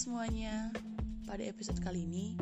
Pada 0.00 1.44
episode 1.44 1.76
kali 1.84 2.08
ini, 2.08 2.32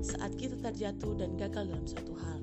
saat 0.00 0.40
kita 0.40 0.56
terjatuh 0.56 1.12
dan 1.12 1.36
gagal 1.36 1.68
dalam 1.68 1.84
suatu 1.84 2.16
hal. 2.16 2.40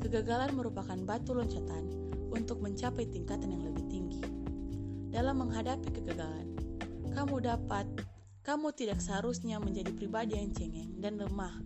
Kegagalan 0.00 0.56
merupakan 0.56 0.96
batu 1.04 1.36
loncatan 1.36 1.84
untuk 2.32 2.64
mencapai 2.64 3.04
tingkatan 3.12 3.52
yang 3.52 3.68
lebih 3.68 3.84
tinggi. 3.92 4.24
Dalam 5.12 5.44
menghadapi 5.44 5.84
kegagalan, 5.84 6.48
kamu 7.12 7.44
dapat, 7.44 7.84
kamu 8.40 8.72
tidak 8.72 9.04
seharusnya 9.04 9.60
menjadi 9.60 9.92
pribadi 9.92 10.40
yang 10.40 10.48
cengeng 10.48 10.96
dan 11.04 11.20
lemah. 11.20 11.60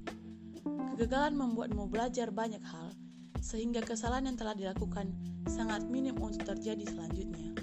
Kegagalan 0.98 1.38
membuatmu 1.38 1.86
belajar 1.86 2.34
banyak 2.34 2.66
hal, 2.66 2.90
sehingga 3.38 3.78
kesalahan 3.78 4.26
yang 4.26 4.34
telah 4.34 4.58
dilakukan 4.58 5.06
sangat 5.46 5.86
minim 5.86 6.18
untuk 6.18 6.50
terjadi 6.50 6.82
selanjutnya. 6.82 7.54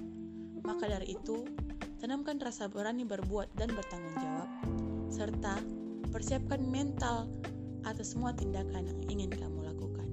Maka 0.63 0.88
dari 0.88 1.19
itu, 1.19 1.44
tanamkan 1.99 2.39
rasa 2.39 2.71
berani 2.71 3.03
berbuat 3.03 3.51
dan 3.59 3.69
bertanggung 3.75 4.17
jawab, 4.23 4.49
serta 5.11 5.59
Persiapkan 6.09 6.57
mental 6.65 7.29
atas 7.85 8.17
semua 8.17 8.33
tindakan 8.33 8.89
yang 8.89 8.99
ingin 9.13 9.29
kamu 9.29 9.61
lakukan. 9.61 10.09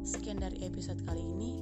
Sekian 0.00 0.40
dari 0.40 0.64
episode 0.64 0.96
kali 1.04 1.20
ini. 1.20 1.60